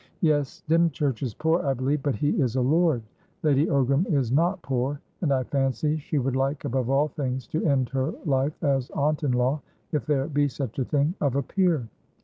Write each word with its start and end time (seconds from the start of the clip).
"Yes. 0.21 0.63
Dymchurch 0.67 1.21
is 1.21 1.35
poor, 1.35 1.63
I 1.63 1.75
believe, 1.75 2.01
but 2.01 2.15
he 2.15 2.29
is 2.41 2.55
a 2.55 2.61
lord. 2.61 3.03
Lady 3.43 3.67
Ogram 3.67 4.07
is 4.11 4.31
not 4.31 4.59
poor, 4.63 4.99
and 5.21 5.31
I 5.31 5.43
fancy 5.43 5.97
she 5.97 6.17
would 6.17 6.35
like 6.35 6.65
above 6.65 6.89
all 6.89 7.09
things 7.09 7.45
to 7.49 7.63
end 7.65 7.89
her 7.89 8.11
life 8.25 8.53
as 8.63 8.89
aunt 8.95 9.23
in 9.23 9.33
law 9.33 9.61
(if 9.91 10.07
there 10.07 10.25
be 10.25 10.47
such 10.47 10.79
a 10.79 10.85
thing) 10.85 11.13
of 11.21 11.35
a 11.35 11.43
peer. 11.43 11.87